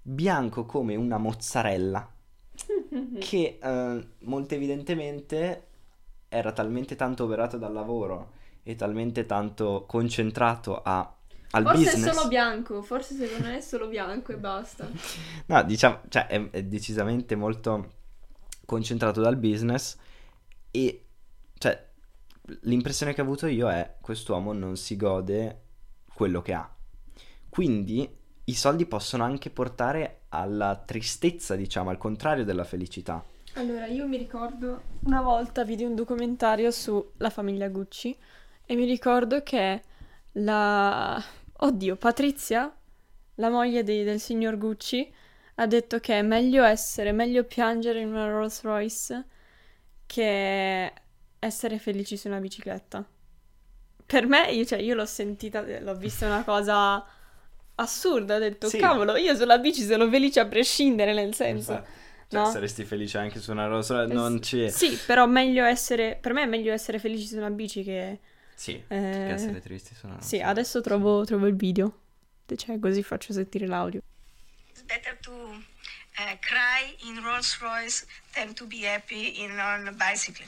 bianco 0.02 0.66
come 0.66 0.96
una 0.96 1.18
mozzarella, 1.18 2.10
che 3.20 3.58
eh, 3.62 4.08
molto 4.20 4.54
evidentemente 4.54 5.64
era 6.30 6.52
talmente 6.52 6.96
tanto 6.96 7.24
operato 7.24 7.58
dal 7.58 7.72
lavoro 7.74 8.32
e 8.64 8.76
talmente 8.76 9.26
tanto 9.26 9.86
concentrato 9.88 10.82
a- 10.82 11.10
al 11.52 11.64
Forse 11.64 11.84
business. 11.84 12.10
è 12.10 12.14
solo 12.14 12.28
bianco, 12.28 12.82
forse 12.82 13.16
secondo 13.16 13.48
me 13.48 13.58
è 13.58 13.62
solo 13.62 13.88
bianco 13.88 14.34
e 14.34 14.38
basta. 14.38 14.90
No, 15.48 15.64
diciamo, 15.64 16.02
cioè 16.10 16.28
è, 16.28 16.50
è 16.50 16.64
decisamente 16.64 17.36
molto 17.36 17.94
concentrato 18.68 19.22
dal 19.22 19.38
business 19.38 19.98
e 20.70 21.06
cioè 21.58 21.88
l'impressione 22.64 23.14
che 23.14 23.22
ho 23.22 23.24
avuto 23.24 23.48
io 23.48 23.70
è 23.72 23.96
quest'uomo 24.02 24.52
non 24.52 24.76
si 24.76 24.98
gode 24.98 25.62
quello 26.14 26.42
che 26.42 26.54
ha. 26.54 26.70
Quindi 27.50 28.08
i 28.44 28.54
soldi 28.54 28.86
possono 28.86 29.24
anche 29.24 29.50
portare 29.50 30.22
alla 30.30 30.76
tristezza, 30.76 31.56
diciamo, 31.56 31.90
al 31.90 31.98
contrario 31.98 32.44
della 32.44 32.64
felicità. 32.64 33.24
Allora, 33.54 33.88
io 33.88 34.08
mi 34.08 34.18
ricordo 34.18 34.82
una 35.06 35.22
volta 35.22 35.64
vidi 35.64 35.84
un 35.84 35.96
documentario 35.96 36.70
sulla 36.70 37.30
famiglia 37.30 37.70
Gucci 37.70 38.16
e 38.66 38.76
mi 38.76 38.86
ricordo 38.86 39.42
che 39.42 39.82
la... 40.34 41.22
Oddio, 41.60 41.96
Patrizia, 41.96 42.72
la 43.36 43.50
moglie 43.50 43.84
di- 43.84 44.04
del 44.04 44.20
signor 44.20 44.58
Gucci, 44.58 45.12
ha 45.60 45.66
detto 45.66 46.00
che 46.00 46.20
è 46.20 46.22
meglio 46.22 46.64
essere, 46.64 47.12
meglio 47.12 47.44
piangere 47.44 48.00
in 48.02 48.10
una 48.10 48.28
Rolls 48.30 48.62
Royce 48.62 49.26
che 50.06 50.94
essere 51.40 51.80
felici 51.80 52.16
su 52.16 52.28
una 52.28 52.40
bicicletta. 52.40 53.04
Per 54.06 54.28
me, 54.28 54.52
io, 54.52 54.66
cioè, 54.66 54.80
io 54.80 54.94
l'ho 54.96 55.06
sentita, 55.06 55.62
l'ho 55.80 55.96
vista 55.96 56.28
una 56.28 56.44
cosa 56.44 57.04
assurda, 57.76 58.36
ho 58.36 58.40
detto, 58.40 58.70
Sì. 58.70 58.78
cavolo, 58.78 59.16
io 59.16 59.36
sulla 59.36 59.58
bici 59.58 59.84
sono 59.84 60.08
felice 60.10 60.40
a 60.40 60.46
prescindere, 60.46 61.14
nel 61.14 61.34
senso... 61.34 61.72
Infatti, 61.74 61.92
cioè, 62.30 62.42
no? 62.42 62.52
saresti 62.52 62.84
felice 62.86 63.18
anche 63.18 63.40
su 63.40 63.52
una 63.52 63.66
Rolls 63.68 63.90
Royce, 63.90 64.14
non 64.14 64.40
c'è. 64.40 64.70
Sì, 64.70 64.98
però 65.06 65.26
meglio 65.26 65.64
essere, 65.66 66.18
per 66.22 66.34
me 66.34 66.44
è 66.44 66.46
meglio 66.46 66.72
essere 66.72 67.00
felici 67.00 67.26
su 67.26 67.38
una 67.38 67.50
bici 67.50 67.84
che 67.84 68.20
Sì, 68.54 68.74
Eh, 68.74 68.84
perché 68.88 69.32
essere 69.32 69.62
tristi 69.62 69.96
sono... 69.96 70.18
Sì, 70.22 70.38
sono- 70.38 70.50
adesso 70.50 70.82
trovo, 70.82 71.26
trovo 71.26 71.48
il 71.48 71.56
video. 71.56 72.02
Cioè, 72.56 72.80
così 72.80 73.04
faccio 73.04 73.34
sentire 73.34 73.66
l'audio. 73.68 74.02
Better 74.88 75.18
to 75.22 75.32
uh, 75.32 76.38
cry 76.40 76.96
in 77.10 77.22
Rolls 77.22 77.60
Royce 77.60 78.06
than 78.34 78.54
to 78.54 78.66
be 78.66 78.86
happy 78.88 79.42
in 79.44 79.52
on 79.52 79.88
a 79.88 79.92
bicycle. 79.92 80.46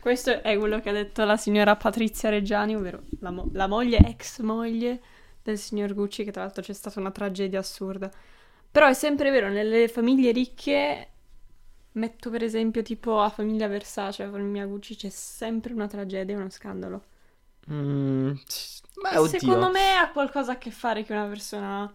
Questo 0.00 0.42
è 0.42 0.56
quello 0.56 0.80
che 0.80 0.88
ha 0.90 0.92
detto 0.92 1.24
la 1.24 1.36
signora 1.36 1.76
Patrizia 1.76 2.30
Reggiani, 2.30 2.76
ovvero 2.76 3.02
la, 3.20 3.30
mo- 3.30 3.50
la 3.52 3.66
moglie, 3.66 3.98
ex 3.98 4.38
moglie 4.40 5.00
del 5.42 5.58
signor 5.58 5.94
Gucci, 5.94 6.24
che 6.24 6.30
tra 6.30 6.42
l'altro 6.42 6.62
c'è 6.62 6.72
stata 6.72 7.00
una 7.00 7.10
tragedia 7.10 7.58
assurda. 7.58 8.10
Però 8.70 8.86
è 8.86 8.94
sempre 8.94 9.30
vero, 9.30 9.48
nelle 9.48 9.88
famiglie 9.88 10.30
ricche, 10.32 11.08
metto 11.92 12.30
per 12.30 12.44
esempio 12.44 12.82
tipo 12.82 13.20
la 13.20 13.30
famiglia 13.30 13.66
Versace, 13.66 14.24
la 14.24 14.30
famiglia 14.30 14.64
Gucci, 14.66 14.96
c'è 14.96 15.08
sempre 15.08 15.72
una 15.72 15.86
tragedia 15.88 16.34
e 16.34 16.38
uno 16.38 16.50
scandalo. 16.50 17.04
Mm, 17.70 18.30
Beh, 19.02 19.16
oddio. 19.16 19.38
secondo 19.40 19.70
me 19.70 19.96
ha 19.96 20.10
qualcosa 20.10 20.52
a 20.52 20.58
che 20.58 20.70
fare 20.70 21.04
che 21.04 21.12
una 21.12 21.26
persona... 21.26 21.92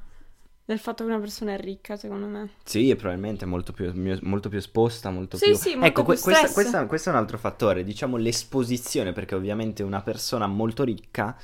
del 0.65 0.79
fatto 0.79 1.03
che 1.03 1.09
una 1.11 1.19
persona 1.19 1.53
è 1.53 1.59
ricca, 1.59 1.95
secondo 1.95 2.27
me. 2.27 2.49
Sì, 2.63 2.89
è 2.89 2.95
probabilmente 2.95 3.45
molto 3.45 3.73
più, 3.73 3.91
molto 4.21 4.49
più 4.49 4.57
esposta, 4.57 5.09
molto 5.09 5.37
Sì, 5.37 5.45
più... 5.45 5.55
sì, 5.55 5.75
molto 5.75 5.87
ecco, 5.87 6.03
più 6.03 6.13
que- 6.13 6.21
questa- 6.21 6.51
questa- 6.51 6.85
questo 6.85 7.09
è 7.09 7.11
un 7.11 7.17
altro 7.17 7.37
fattore, 7.37 7.83
diciamo 7.83 8.17
l'esposizione, 8.17 9.11
perché 9.13 9.35
ovviamente 9.35 9.83
una 9.83 10.01
persona 10.01 10.47
molto 10.47 10.83
ricca 10.83 11.35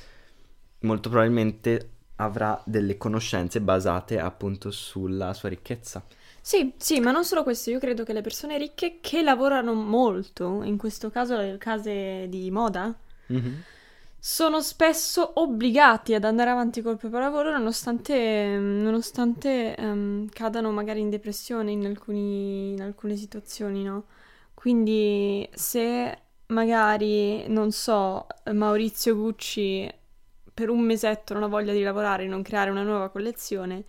molto 0.80 1.08
probabilmente 1.08 1.90
avrà 2.16 2.60
delle 2.64 2.96
conoscenze 2.96 3.60
basate 3.60 4.18
appunto 4.18 4.70
sulla 4.70 5.34
sua 5.34 5.48
ricchezza. 5.48 6.02
Sì, 6.40 6.72
sì, 6.78 7.00
ma 7.00 7.10
non 7.10 7.24
solo 7.24 7.42
questo, 7.42 7.70
io 7.70 7.78
credo 7.78 8.04
che 8.04 8.12
le 8.12 8.22
persone 8.22 8.56
ricche 8.58 8.98
che 9.00 9.22
lavorano 9.22 9.74
molto, 9.74 10.62
in 10.62 10.76
questo 10.78 11.10
caso 11.10 11.36
le 11.36 11.58
case 11.58 12.26
di 12.28 12.50
moda, 12.50 12.94
Mhm. 13.28 13.64
Sono 14.20 14.60
spesso 14.60 15.32
obbligati 15.40 16.14
ad 16.14 16.24
andare 16.24 16.50
avanti 16.50 16.82
col 16.82 16.96
proprio 16.96 17.20
lavoro 17.20 17.50
nonostante, 17.52 18.56
nonostante 18.58 19.74
ehm, 19.76 20.28
cadano 20.30 20.70
magari 20.72 21.00
in 21.00 21.10
depressione 21.10 21.70
in 21.72 21.86
alcuni- 21.86 22.72
in 22.72 22.82
alcune 22.82 23.16
situazioni, 23.16 23.82
no? 23.84 24.06
Quindi 24.54 25.48
se 25.54 26.18
magari, 26.46 27.46
non 27.48 27.70
so, 27.70 28.26
Maurizio 28.52 29.14
Gucci 29.14 29.88
per 30.52 30.68
un 30.70 30.80
mesetto 30.80 31.34
non 31.34 31.44
ha 31.44 31.46
voglia 31.46 31.72
di 31.72 31.82
lavorare 31.82 32.24
e 32.24 32.26
non 32.26 32.42
creare 32.42 32.70
una 32.70 32.82
nuova 32.82 33.10
collezione, 33.10 33.84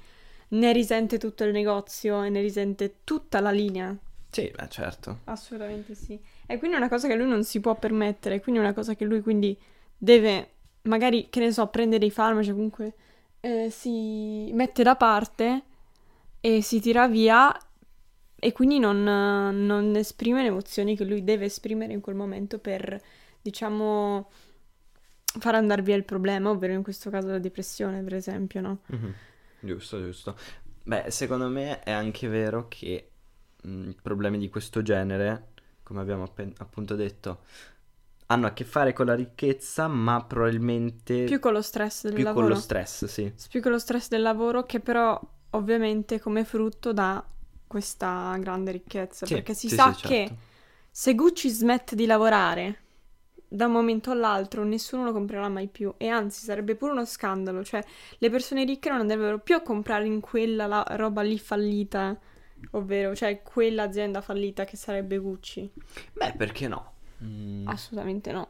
ne 0.50 0.72
risente 0.72 1.18
tutto 1.18 1.44
il 1.44 1.52
negozio 1.52 2.22
e 2.24 2.30
ne 2.30 2.42
risente 2.42 2.98
tutta 3.04 3.40
la 3.40 3.52
linea. 3.52 3.96
Sì, 4.32 4.52
beh, 4.56 4.68
certo. 4.70 5.20
Assolutamente 5.26 5.96
sì. 5.96 6.20
E 6.46 6.58
quindi 6.60 6.76
è 6.76 6.80
una 6.80 6.90
cosa 6.90 7.08
che 7.08 7.16
lui 7.16 7.28
non 7.28 7.44
si 7.44 7.60
può 7.60 7.76
permettere, 7.76 8.40
quindi 8.42 8.62
è 8.62 8.64
una 8.64 8.74
cosa 8.74 8.94
che 8.96 9.06
lui 9.06 9.22
quindi 9.22 9.58
deve, 10.00 10.54
magari, 10.84 11.30
che 11.30 11.40
ne 11.42 11.52
so, 11.52 11.68
prendere 11.68 12.00
dei 12.00 12.12
farmaci, 12.12 12.52
comunque 12.52 12.94
eh, 13.42 13.70
si 13.70 14.50
mette 14.54 14.82
da 14.84 14.96
parte 14.96 15.64
e 16.42 16.62
si 16.62 16.80
tira 16.80 17.08
via 17.08 17.56
e 18.42 18.52
quindi 18.54 18.80
non, 18.80 19.04
non 19.04 19.96
esprime 19.96 20.42
le 20.42 20.48
emozioni 20.48 20.96
che 20.96 21.04
lui 21.04 21.24
deve 21.24 21.46
esprimere 21.46 21.94
in 21.94 22.00
quel 22.00 22.16
momento 22.16 22.58
per, 22.58 23.00
diciamo, 23.42 24.30
far 25.40 25.56
andare 25.56 25.82
via 25.82 25.96
il 25.96 26.06
problema, 26.06 26.50
ovvero 26.50 26.74
in 26.74 26.84
questo 26.84 27.10
caso 27.10 27.28
la 27.28 27.40
depressione, 27.40 28.02
per 28.02 28.16
esempio, 28.16 28.62
no? 28.62 28.80
Mhm. 28.88 29.14
Giusto, 29.60 30.02
giusto. 30.02 30.38
Beh, 30.84 31.12
secondo 31.12 31.50
me 31.50 31.82
è 31.84 31.92
anche 31.92 32.28
vero 32.28 32.68
che 32.68 33.12
mh, 33.62 33.92
problemi 34.02 34.38
di 34.38 34.50
questo 34.50 34.82
genere, 34.82 35.50
come 35.84 36.00
abbiamo 36.02 36.24
appen- 36.24 36.54
appunto 36.58 36.96
detto, 36.96 37.42
hanno 38.30 38.48
a 38.48 38.54
che 38.54 38.64
fare 38.64 38.94
con 38.94 39.06
la 39.08 39.16
ricchezza, 39.16 39.88
ma 39.88 40.24
probabilmente 40.26 41.16
Più 41.24 41.40
con 41.40 41.54
lo 41.54 41.62
stress 41.62 42.08
del 42.10 42.14
più 42.14 42.24
lavoro. 42.24 42.34
con 42.34 42.48
lo 42.48 42.56
stress, 42.56 43.06
sì. 43.06 43.32
più 43.48 43.62
che 43.62 43.70
lo 43.70 43.80
stress 43.80 44.10
del 44.10 44.22
lavoro 44.22 44.66
che 44.66 44.80
però 44.80 45.20
ovviamente 45.52 46.20
come 46.20 46.44
frutto 46.44 46.94
dà 46.94 47.24
questa 47.68 48.36
grande 48.40 48.72
ricchezza 48.72 49.28
Sì, 49.28 49.28
perché 49.28 49.54
si 49.54 49.70
sì, 49.70 49.78
sa 49.78 49.94
sì, 49.94 49.96
che 50.00 50.34
certo. 50.34 50.38
se 50.92 51.16
Gucci 51.16 51.50
smette 51.50 51.96
di 51.96 52.06
lavorare 52.06 52.80
da 53.48 53.66
un 53.66 53.72
momento 53.72 54.12
all'altro 54.12 54.64
nessuno 54.64 55.04
lo 55.06 55.12
comprerà 55.14 55.50
mai 55.50 55.68
più 55.68 55.94
e 55.98 56.08
anzi 56.08 56.44
sarebbe 56.46 56.76
pure 56.76 56.92
uno 56.92 57.06
scandalo 57.06 57.64
cioè 57.64 57.84
le 58.20 58.30
persone 58.30 58.64
ricche 58.66 58.90
non 58.90 59.00
andrebbero 59.00 59.40
più 59.40 59.56
a 59.56 59.62
comprare 59.62 60.06
in 60.06 60.20
quella 60.20 60.68
la- 60.68 60.86
roba 60.92 61.22
lì 61.24 61.40
fallita 61.40 62.18
ovvero 62.72 63.16
cioè 63.16 63.42
quell'azienda 63.42 64.22
fallita 64.22 64.66
che 64.66 64.78
sarebbe 64.78 65.18
Gucci 65.18 65.72
Beh, 66.14 66.34
perché 66.38 66.68
no? 66.68 66.94
Mm, 67.24 67.68
assolutamente 67.68 68.32
no 68.32 68.48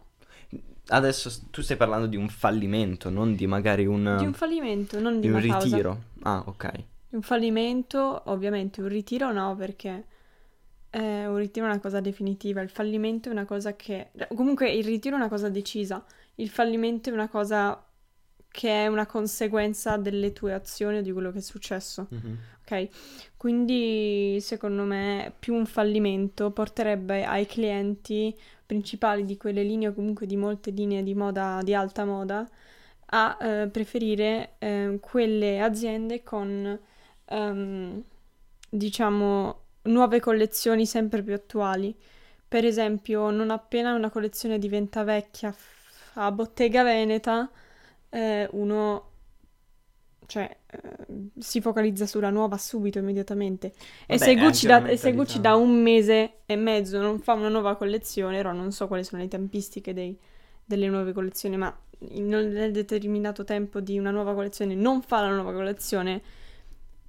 Adesso 0.91 1.29
tu 1.51 1.61
stai 1.61 1.77
parlando 1.77 2.07
di 2.07 2.15
un 2.15 2.29
fallimento, 2.29 3.09
non 3.11 3.35
di 3.35 3.45
magari 3.45 3.85
un, 3.85 4.15
di 4.17 4.25
un 4.25 4.33
fallimento 4.33 4.99
non 4.99 5.19
di, 5.19 5.27
di 5.27 5.33
un 5.33 5.39
causa. 5.47 5.65
ritiro. 5.67 6.01
Ah, 6.23 6.41
ok. 6.47 6.71
Un 7.09 7.21
fallimento, 7.21 8.23
ovviamente, 8.25 8.81
un 8.81 8.87
ritiro 8.87 9.31
no, 9.31 9.55
perché 9.55 10.03
eh, 10.89 11.27
un 11.27 11.35
ritiro 11.37 11.67
è 11.67 11.69
una 11.69 11.79
cosa 11.79 11.99
definitiva, 11.99 12.61
il 12.61 12.69
fallimento 12.69 13.29
è 13.29 13.31
una 13.31 13.45
cosa 13.45 13.75
che... 13.75 14.09
Comunque 14.35 14.71
il 14.71 14.83
ritiro 14.83 15.15
è 15.15 15.19
una 15.19 15.29
cosa 15.29 15.49
decisa, 15.49 16.03
il 16.35 16.49
fallimento 16.49 17.11
è 17.11 17.13
una 17.13 17.29
cosa 17.29 17.83
che 18.51 18.85
è 18.85 18.87
una 18.87 19.05
conseguenza 19.05 19.95
delle 19.97 20.33
tue 20.33 20.53
azioni 20.53 20.97
o 20.97 21.01
di 21.03 21.11
quello 21.11 21.31
che 21.31 21.37
è 21.37 21.41
successo, 21.41 22.07
Mhm. 22.09 22.37
ok? 22.63 22.87
Quindi 23.37 24.39
secondo 24.41 24.83
me 24.83 25.31
più 25.37 25.53
un 25.53 25.67
fallimento 25.67 26.49
porterebbe 26.49 27.23
ai 27.25 27.45
clienti 27.45 28.35
principali 28.69 29.25
di 29.25 29.35
quelle 29.35 29.63
linee 29.63 29.87
o 29.87 29.93
comunque 29.95 30.27
di 30.27 30.37
molte 30.37 30.69
linee 30.69 31.01
di 31.01 31.15
moda, 31.15 31.59
di 31.63 31.73
alta 31.73 32.05
moda, 32.05 32.47
a 33.11 33.37
eh, 33.41 33.67
preferire 33.67 34.51
eh, 34.59 34.99
quelle 35.01 35.59
aziende 35.59 36.21
con, 36.21 36.79
ehm, 37.25 38.03
diciamo, 38.69 39.59
nuove 39.83 40.19
collezioni 40.19 40.85
sempre 40.85 41.23
più 41.23 41.33
attuali. 41.33 41.95
Per 42.47 42.63
esempio, 42.63 43.31
non 43.31 43.49
appena 43.49 43.95
una 43.95 44.11
collezione 44.11 44.59
diventa 44.59 45.03
vecchia 45.03 45.51
a 46.13 46.31
Bottega 46.31 46.83
Veneta, 46.83 47.49
eh, 48.09 48.47
uno, 48.51 49.08
cioè, 50.29 50.55
eh, 50.67 50.79
si 51.39 51.59
focalizza 51.59 52.05
sulla 52.05 52.29
nuova 52.29 52.57
subito, 52.57 52.99
immediatamente. 52.99 53.73
E 54.05 54.17
Vabbè, 54.17 54.17
se 54.17 54.31
è 54.33 54.37
Gucci, 54.37 54.67
da, 54.67 54.85
e 54.85 54.95
se 54.95 55.13
Gucci 55.13 55.39
da 55.41 55.55
un 55.55 55.81
mese 55.81 56.41
e 56.45 56.55
mezzo 56.55 56.99
non 56.99 57.19
fa 57.19 57.33
una 57.33 57.49
nuova 57.49 57.75
collezione, 57.75 58.39
ora 58.39 58.51
non 58.51 58.71
so 58.71 58.87
quali 58.87 59.03
sono 59.03 59.21
le 59.21 59.27
tempistiche 59.27 59.93
dei- 59.93 60.17
delle 60.63 60.87
nuove 60.87 61.13
collezioni, 61.13 61.57
ma 61.57 61.75
nel 62.01 62.71
determinato 62.71 63.43
tempo 63.43 63.79
di 63.81 63.97
una 63.97 64.11
nuova 64.11 64.33
collezione 64.33 64.75
non 64.75 65.01
fa 65.01 65.21
la 65.21 65.33
nuova 65.33 65.51
collezione, 65.53 66.21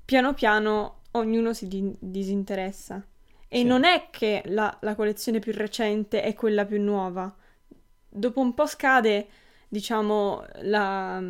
piano 0.04 0.34
piano 0.34 1.02
ognuno 1.12 1.52
si 1.52 1.68
di- 1.68 1.94
disinteressa. 1.98 3.04
E 3.48 3.58
Sì. 3.58 3.64
non 3.64 3.84
è 3.84 4.08
che 4.10 4.42
la, 4.46 4.76
la 4.80 4.94
collezione 4.94 5.40
più 5.40 5.52
recente 5.52 6.22
è 6.22 6.34
quella 6.34 6.64
più 6.64 6.80
nuova. 6.80 7.34
Dopo 8.08 8.40
un 8.40 8.54
po' 8.54 8.66
scade, 8.66 9.26
diciamo, 9.68 10.44
la... 10.62 11.22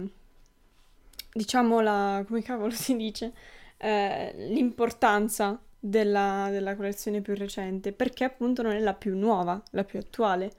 diciamo 1.33 1.81
la... 1.81 2.25
come 2.27 2.43
cavolo 2.43 2.73
si 2.73 2.97
dice? 2.97 3.33
Eh, 3.77 4.35
l'importanza 4.51 5.61
della, 5.79 6.49
della 6.51 6.77
collezione 6.77 7.23
più 7.23 7.35
recente, 7.35 7.93
perché 7.93 8.25
appunto 8.25 8.63
non 8.63 8.73
è 8.73 8.81
la 8.81 8.95
più 8.95 9.17
nuova, 9.17 9.61
la 9.71 9.85
più 9.85 9.99
attuale. 9.99 10.53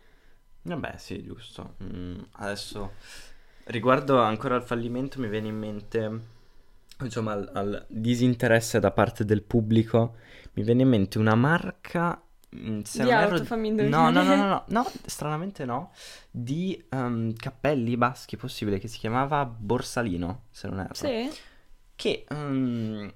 Vabbè, 0.64 0.96
sì, 0.98 1.24
giusto. 1.24 1.76
Mm, 1.84 2.20
adesso, 2.34 2.94
riguardo 3.66 4.20
ancora 4.20 4.56
al 4.56 4.64
fallimento, 4.64 5.20
mi 5.20 5.28
viene 5.28 5.48
in 5.48 5.58
mente, 5.58 6.20
insomma, 7.02 7.34
al, 7.34 7.50
al 7.54 7.86
disinteresse 7.88 8.80
da 8.80 8.92
parte 8.92 9.26
del 9.26 9.44
pubblico, 9.44 10.16
mi 10.54 10.64
viene 10.64 10.82
in 10.82 10.90
mente 10.90 11.18
una 11.18 11.36
marca, 11.36 12.22
se 12.84 13.04
Di 13.04 13.10
non 13.10 13.14
erro- 13.14 13.34
auto, 13.36 13.46
fammi 13.46 13.68
No, 13.70 14.10
no, 14.12 14.24
indovinare. 14.24 14.36
no, 14.36 14.36
no, 14.36 14.48
no, 14.48 14.64
no, 14.68 14.92
stranamente 15.06 15.66
no, 15.66 15.92
di 16.30 16.84
ehm, 16.90 17.34
cappelli 17.36 17.96
baschi, 17.98 18.38
possibile, 18.38 18.80
che 18.80 18.88
si 18.88 18.98
chiamava 19.00 19.46
Borsalino, 19.46 20.44
se 20.52 20.68
non 20.68 20.80
erro 20.80 20.94
Sì? 20.94 21.30
che 21.96 22.26
mm, 22.34 23.08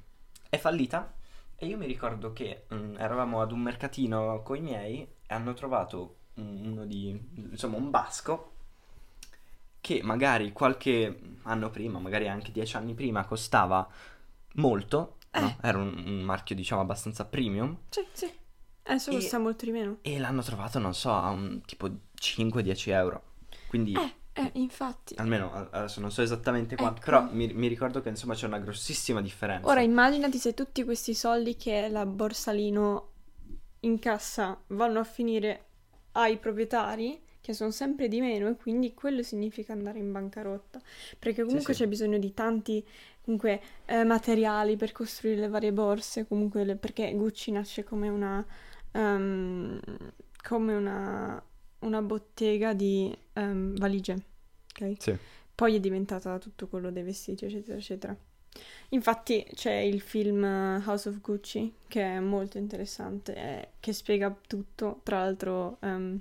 è 0.49 0.57
fallita 0.57 1.13
e 1.55 1.65
io 1.67 1.77
mi 1.77 1.85
ricordo 1.85 2.33
che 2.33 2.65
mm, 2.73 2.95
eravamo 2.97 3.41
ad 3.41 3.51
un 3.51 3.59
mercatino 3.61 4.41
con 4.43 4.57
i 4.57 4.61
miei 4.61 5.01
e 5.01 5.33
hanno 5.33 5.53
trovato 5.53 6.17
un- 6.35 6.61
uno 6.65 6.85
di, 6.85 7.09
insomma, 7.51 7.77
un 7.77 7.89
basco 7.89 8.51
che 9.81 10.01
magari 10.03 10.51
qualche 10.51 11.19
anno 11.43 11.69
prima, 11.69 11.99
magari 11.99 12.27
anche 12.27 12.51
dieci 12.51 12.75
anni 12.75 12.93
prima, 12.95 13.25
costava 13.25 13.87
molto, 14.55 15.17
no? 15.33 15.57
Eh. 15.61 15.67
Era 15.67 15.77
un, 15.77 15.93
un 16.05 16.21
marchio, 16.21 16.55
diciamo, 16.55 16.81
abbastanza 16.81 17.25
premium 17.25 17.77
Sì, 17.89 18.05
sì. 18.13 18.31
Adesso 18.87 19.09
E- 19.11 19.15
costa 19.15 19.37
molto 19.39 19.65
di 19.65 19.71
meno. 19.71 19.97
e 20.01 20.19
l'hanno 20.19 20.41
trovato, 20.41 20.79
non 20.79 20.93
so, 20.93 21.11
a 21.11 21.29
un 21.29 21.61
tipo 21.65 21.89
5-10 22.19 22.91
euro. 22.91 23.23
Quindi... 23.67 23.93
Eh, 23.93 24.13
eh, 24.33 24.51
infatti. 24.55 25.15
Almeno 25.17 25.69
adesso 25.71 26.01
non 26.01 26.11
so 26.11 26.21
esattamente 26.21 26.75
quanto, 26.75 26.99
Ecco. 26.99 27.05
però 27.05 27.27
mi, 27.31 27.51
mi 27.53 27.67
ricordo 27.67 28.01
che 28.01 28.09
insomma 28.09 28.33
c'è 28.35 28.45
una 28.47 28.59
grossissima 28.59 29.21
differenza. 29.21 29.67
Ora 29.67 29.81
immaginati 29.81 30.37
se 30.37 30.53
tutti 30.53 30.83
questi 30.83 31.13
soldi 31.13 31.55
che 31.55 31.87
la 31.87 32.05
Borsalino 32.05 33.09
incassa 33.81 34.59
vanno 34.67 34.99
a 34.99 35.03
finire 35.03 35.65
ai 36.13 36.37
proprietari 36.37 37.21
che 37.39 37.53
sono 37.53 37.71
sempre 37.71 38.07
di 38.07 38.19
meno 38.21 38.49
e 38.49 38.55
quindi 38.55 38.93
quello 38.93 39.21
significa 39.21 39.71
andare 39.73 39.99
in 39.99 40.11
bancarotta, 40.11 40.81
perché 41.19 41.43
comunque 41.43 41.73
sì. 41.73 41.83
c'è 41.83 41.87
bisogno 41.87 42.17
di 42.17 42.33
tanti 42.33 42.83
comunque 43.23 43.61
eh, 43.85 44.03
materiali 44.03 44.75
per 44.75 44.91
costruire 44.91 45.41
le 45.41 45.47
varie 45.47 45.71
borse, 45.71 46.27
comunque 46.27 46.63
le- 46.63 46.75
perché 46.75 47.13
Gucci 47.13 47.51
nasce 47.51 47.83
come 47.83 48.09
una 48.09 48.43
ehm, 48.95 49.79
come 50.41 50.73
una, 50.73 51.43
una 51.79 52.01
bottega 52.01 52.73
di 52.73 53.15
ehm, 53.33 53.77
valigie, 53.77 54.13
ok? 54.79 54.95
Sì. 54.97 55.17
Poi 55.53 55.75
è 55.75 55.79
diventata 55.79 56.37
tutto 56.39 56.67
quello 56.67 56.91
dei 56.91 57.03
vestiti, 57.03 57.45
eccetera, 57.45 57.77
eccetera. 57.77 58.15
Infatti 58.89 59.45
c'è 59.53 59.73
il 59.73 59.99
film 60.01 60.43
House 60.43 61.09
of 61.09 61.19
Gucci 61.19 61.73
che 61.87 62.01
è 62.01 62.19
molto 62.19 62.57
interessante, 62.57 63.35
eh, 63.35 63.67
che 63.79 63.93
spiega 63.93 64.33
tutto. 64.47 65.01
Tra 65.03 65.19
l'altro, 65.19 65.77
ehm, 65.81 66.19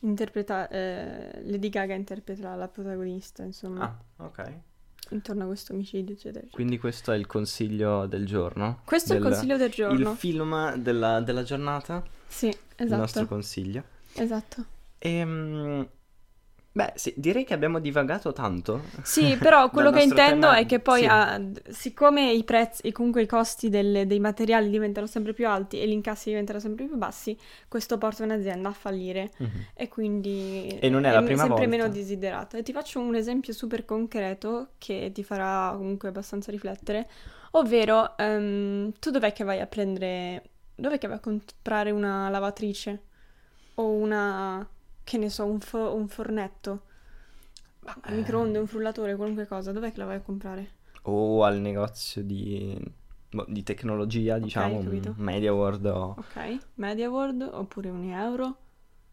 interpreta- 0.00 0.68
eh, 0.68 1.42
Lady 1.44 1.68
Gaga 1.70 1.94
interpreta 1.94 2.54
la 2.54 2.68
protagonista, 2.68 3.42
insomma, 3.42 3.84
Ah, 4.16 4.24
ok. 4.24 4.58
Intorno 5.10 5.44
a 5.44 5.46
questo 5.46 5.72
omicidio, 5.72 6.14
eccetera. 6.14 6.46
Quindi 6.50 6.78
questo 6.78 7.12
è 7.12 7.16
il 7.16 7.26
consiglio 7.26 8.06
del 8.06 8.26
giorno? 8.26 8.80
Questo 8.84 9.12
è 9.12 9.16
il 9.16 9.22
Del- 9.22 9.30
consiglio 9.32 9.56
del 9.56 9.70
giorno. 9.70 10.10
Il 10.10 10.16
film 10.16 10.74
della, 10.76 11.20
della 11.20 11.42
giornata? 11.42 12.02
Sì, 12.26 12.46
Il 12.46 12.88
nostro 12.88 13.02
esatto. 13.22 13.26
consiglio. 13.26 13.84
Esatto. 14.14 14.64
Ehm, 14.98 15.86
beh, 16.76 16.92
sì, 16.96 17.14
direi 17.16 17.44
che 17.44 17.54
abbiamo 17.54 17.78
divagato 17.78 18.32
tanto. 18.32 18.80
Sì, 19.02 19.36
però 19.36 19.70
quello 19.70 19.92
che 19.92 20.02
intendo 20.02 20.48
tema- 20.48 20.56
è 20.58 20.66
che 20.66 20.80
poi, 20.80 21.00
sì. 21.02 21.06
ah, 21.06 21.40
siccome 21.70 22.32
i 22.32 22.42
prezzi, 22.42 22.90
comunque 22.90 23.22
i 23.22 23.26
costi 23.26 23.68
del- 23.68 24.06
dei 24.08 24.18
materiali 24.18 24.68
diventano 24.68 25.06
sempre 25.06 25.32
più 25.32 25.46
alti 25.46 25.80
e 25.80 25.86
gli 25.86 25.92
incassi 25.92 26.30
diventano 26.30 26.58
sempre 26.58 26.86
più 26.86 26.96
bassi, 26.96 27.38
questo 27.68 27.96
porta 27.96 28.24
un'azienda 28.24 28.68
a 28.68 28.72
fallire 28.72 29.30
Mhm. 29.38 29.48
e 29.74 29.88
quindi 29.88 30.76
E 30.80 30.88
non 30.88 31.04
è 31.04 31.12
la 31.12 31.20
me- 31.20 31.26
prima 31.26 31.42
sempre 31.44 31.66
volta. 31.66 31.76
meno 31.76 31.88
desiderata. 31.88 32.58
E 32.58 32.62
ti 32.64 32.72
faccio 32.72 32.98
un 32.98 33.14
esempio 33.14 33.52
super 33.52 33.84
concreto 33.84 34.70
che 34.78 35.10
ti 35.14 35.22
farà 35.22 35.74
comunque 35.76 36.08
abbastanza 36.08 36.50
riflettere, 36.50 37.08
ovvero 37.52 38.16
ehm, 38.18 38.92
tu 38.98 39.10
dov'è 39.10 39.32
che 39.32 39.44
vai 39.44 39.60
a 39.60 39.66
prendere, 39.66 40.42
dov'è 40.74 40.98
che 40.98 41.06
vai 41.06 41.18
a 41.18 41.20
comprare 41.20 41.92
una 41.92 42.28
lavatrice 42.30 43.02
o 43.76 43.90
una, 43.90 44.66
che 45.04 45.18
ne 45.18 45.28
so, 45.30 45.44
un, 45.44 45.60
fo- 45.60 45.94
un 45.94 46.08
fornetto? 46.08 46.82
Ma, 47.80 47.96
Un 48.06 48.14
microonde, 48.16 48.58
un 48.58 48.66
frullatore, 48.66 49.14
qualunque 49.16 49.46
cosa, 49.46 49.70
dov'è 49.72 49.92
che 49.92 49.98
la 49.98 50.06
vai 50.06 50.16
a 50.16 50.20
comprare? 50.20 50.70
O 51.02 51.44
al 51.44 51.60
negozio 51.60 52.22
di, 52.22 52.76
boh, 53.30 53.44
di 53.48 53.62
tecnologia, 53.62 54.38
diciamo, 54.38 54.76
un 54.76 54.84
capito. 54.84 55.14
Media 55.18 55.52
World 55.52 55.84
o... 55.86 56.16
Ok, 56.16 56.58
Media 56.74 57.10
World 57.10 57.42
oppure 57.42 57.90
un 57.90 58.10
euro, 58.10 58.56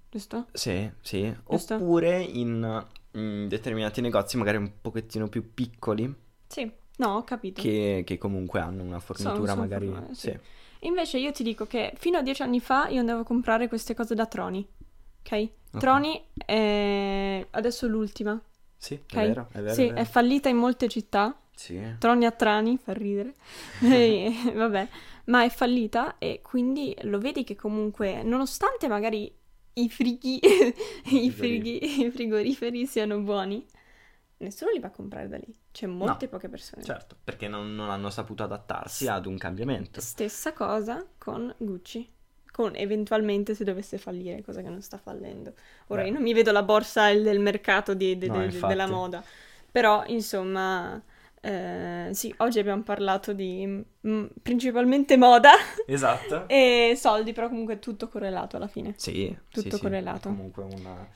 giusto? 0.10 0.48
Sì, 0.54 0.90
sì. 1.02 1.34
Giusto. 1.50 1.76
Oppure 1.76 2.22
in, 2.22 2.86
in 3.12 3.48
determinati 3.50 4.02
negozi, 4.02 4.38
magari 4.38 4.58
un 4.58 4.72
pochettino 4.82 5.28
più 5.28 5.54
piccoli, 5.54 6.14
Sì, 6.48 6.72
no, 6.98 7.16
ho 7.16 7.24
capito. 7.24 7.62
che, 7.62 8.04
che 8.06 8.18
comunque 8.18 8.60
hanno 8.60 8.84
una 8.84 9.00
fornitura 9.00 9.52
sono 9.52 9.62
magari... 9.62 9.88
formati, 9.88 10.16
sì. 10.16 10.30
sì. 10.30 10.40
Invece 10.84 11.18
io 11.20 11.32
ti 11.32 11.44
dico 11.44 11.66
che 11.68 11.94
fino 11.98 12.18
a 12.18 12.22
dieci 12.22 12.42
anni 12.42 12.60
fa 12.60 12.88
io 12.88 13.00
andavo 13.00 13.22
a 13.22 13.24
comprare 13.24 13.68
queste 13.68 13.94
cose 13.94 14.16
da 14.16 14.26
Troni, 14.26 14.68
ok? 15.24 15.50
Ok. 15.74 15.80
Troni 15.80 16.22
è 16.36 17.48
adesso 17.52 17.88
l'ultima, 17.88 18.40
Sì, 18.78 18.94
ok? 18.96 19.14
è 19.14 19.28
vero, 19.28 19.48
è 19.52 19.62
vero. 19.62 19.74
Sì, 19.74 19.84
è 19.84 19.88
vero. 19.88 20.02
è 20.02 20.06
fallita 20.06 20.50
in 20.50 20.58
molte 20.58 20.88
città, 20.90 21.36
Sì. 21.56 21.80
Troni 21.98 22.26
a 22.26 22.32
Trani, 22.32 22.78
fa 22.78 22.94
ridere, 22.94 23.36
E, 23.82 24.34
vabbè, 24.54 24.88
ma 25.26 25.44
è 25.44 25.50
fallita 25.50 26.18
e 26.18 26.42
quindi 26.42 26.96
lo 27.04 27.20
vedi 27.20 27.44
che 27.44 27.56
comunque, 27.56 28.24
nonostante 28.24 28.88
magari 28.88 29.34
i 29.74 29.90
frighi, 29.90 30.40
i, 31.12 31.32
frighi, 31.32 32.02
i 32.06 32.12
frigoriferi 32.12 32.86
siano 32.86 33.20
buoni, 33.20 33.66
nessuno 34.38 34.72
li 34.72 34.80
va 34.80 34.88
a 34.88 34.92
comprare 34.92 35.28
da 35.30 35.38
lì, 35.38 35.56
c'è 35.72 35.88
molte 35.88 36.28
poche 36.28 36.50
persone. 36.50 36.84
Certo, 36.84 37.16
perché 37.24 37.48
non, 37.48 37.76
non 37.76 37.90
hanno 37.90 38.10
saputo 38.10 38.44
adattarsi 38.44 39.08
ad 39.08 39.26
un 39.26 39.38
cambiamento. 39.38 40.02
Stessa 40.02 40.52
cosa 40.54 41.06
con 41.18 41.54
Gucci. 41.58 42.10
Con 42.62 42.76
eventualmente 42.76 43.56
se 43.56 43.64
dovesse 43.64 43.98
fallire, 43.98 44.42
cosa 44.44 44.62
che 44.62 44.70
non 44.70 44.82
sta 44.82 44.98
fallendo. 44.98 45.54
Ora 45.88 46.02
Beh. 46.02 46.08
io 46.08 46.14
non 46.14 46.22
mi 46.22 46.34
vedo 46.34 46.52
la 46.52 46.64
borsa 46.64 47.12
del 47.14 47.40
mercato 47.40 47.94
di- 47.94 48.18
de- 48.18 48.30
No, 48.30 48.40
de- 48.40 48.66
della 48.66 48.88
moda. 48.88 49.24
Però, 49.72 50.04
insomma, 50.08 51.02
eh, 51.42 52.10
sì, 52.12 52.34
oggi 52.38 52.60
abbiamo 52.60 52.84
parlato 52.84 53.34
di 53.34 53.66
mm, 54.08 54.26
principalmente 54.42 55.18
moda 55.18 55.52
Esatto. 55.88 56.44
e 56.48 56.94
soldi, 56.96 57.34
però 57.34 57.48
comunque 57.50 57.80
tutto 57.80 58.08
correlato 58.08 58.58
alla 58.58 58.68
fine. 58.68 58.94
Sì, 58.98 59.36
Tutto 59.50 59.70
sì, 59.70 59.72
sì, 59.72 59.84
correlato. 59.84 60.30
è 60.30 60.34
comunque 60.34 60.64
una, 60.64 61.08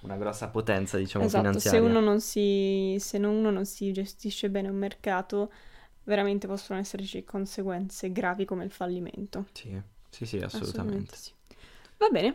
una 0.00 0.16
grossa 0.16 0.48
potenza, 0.48 0.96
diciamo, 0.96 1.24
esatto, 1.26 1.58
se 1.58 1.78
finanziaria. 1.78 1.80
uno 1.80 2.00
non 2.00 2.20
si, 2.20 2.96
se 2.98 3.18
uno 3.18 3.50
non 3.50 3.64
si 3.66 3.92
gestisce 3.92 4.48
bene 4.50 4.68
un 4.68 4.76
mercato, 4.76 5.52
veramente 6.04 6.46
possono 6.46 6.78
esserci 6.78 7.24
conseguenze 7.24 8.12
gravi 8.12 8.44
come 8.44 8.64
il 8.64 8.70
fallimento. 8.70 9.46
Sì, 9.52 9.82
sì, 10.24 10.38
sì, 10.38 10.38
assolutamente. 10.38 11.14
sì. 11.16 11.30
Va 11.98 12.08
bene, 12.08 12.34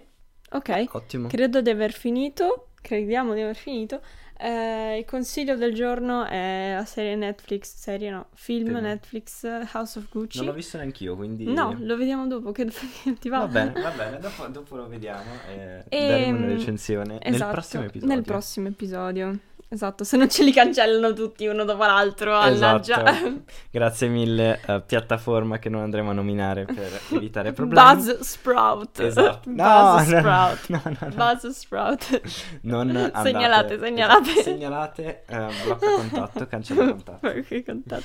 ok. 0.51 0.85
Ottimo. 0.91 1.27
Credo 1.27 1.61
di 1.61 1.69
aver 1.69 1.91
finito. 1.93 2.67
Crediamo 2.81 3.33
di 3.33 3.41
aver 3.41 3.55
finito. 3.55 4.01
Eh, 4.43 4.97
il 4.97 5.05
consiglio 5.05 5.55
del 5.55 5.71
giorno 5.71 6.25
è 6.25 6.73
la 6.75 6.85
serie 6.85 7.15
Netflix, 7.15 7.75
serie 7.75 8.09
no, 8.09 8.29
film 8.33 8.65
Film. 8.69 8.79
Netflix 8.79 9.43
House 9.73 9.99
of 9.99 10.09
Gucci. 10.09 10.37
Non 10.37 10.47
l'ho 10.47 10.53
visto 10.53 10.77
neanch'io, 10.77 11.15
quindi... 11.15 11.45
No, 11.45 11.75
lo 11.79 11.95
vediamo 11.95 12.25
dopo, 12.25 12.51
che 12.51 12.65
ti 13.19 13.29
va? 13.29 13.39
Va 13.39 13.47
bene, 13.47 13.79
va 13.79 13.91
bene, 13.91 14.17
dopo, 14.17 14.47
dopo 14.47 14.75
lo 14.77 14.87
vediamo 14.87 15.29
e, 15.47 15.83
Ehm, 15.89 16.07
daremo 16.07 16.37
una 16.39 16.47
recensione 16.47 17.19
nel 17.23 17.33
Esatto, 17.35 17.51
prossimo 17.51 17.83
episodio. 17.83 18.15
Nel 18.15 18.23
prossimo 18.23 18.67
episodio. 18.67 19.37
Esatto, 19.73 20.03
se 20.03 20.17
non 20.17 20.29
ce 20.29 20.43
li 20.43 20.51
cancellano 20.51 21.13
tutti 21.13 21.47
uno 21.47 21.63
dopo 21.63 21.85
l'altro, 21.85 22.31
mannaggia. 22.31 23.05
Esatto. 23.09 23.43
Grazie 23.71 24.07
mille, 24.09 24.59
eh, 24.67 24.81
piattaforma 24.85 25.59
che 25.59 25.69
non 25.69 25.81
andremo 25.83 26.09
a 26.09 26.13
nominare 26.13 26.65
per 26.65 26.99
evitare 27.15 27.53
problemi. 27.53 27.93
Buzz 27.95 28.19
Sprout. 28.19 28.99
Esatto. 28.99 29.49
No, 29.49 29.93
Buzz 29.95 30.07
no, 30.09 30.19
Sprout. 30.19 30.67
no, 30.67 30.81
no, 30.83 30.97
no. 30.99 31.15
Buzz 31.15 31.47
Sprout. 31.47 32.21
Non 32.63 32.89
andate- 32.97 33.21
Segnalate, 33.29 33.79
segnalate. 33.79 34.29
esatto, 34.31 34.41
segnalate, 34.41 35.23
eh, 35.25 35.47
blocca 35.63 35.91
contatto, 35.95 36.47
cancella 36.47 36.85
contatto. 36.91 37.31
Che 37.47 37.63
contatto. 37.63 38.03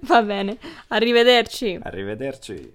Va 0.00 0.22
bene, 0.22 0.58
arrivederci. 0.88 1.78
Arrivederci. 1.84 2.72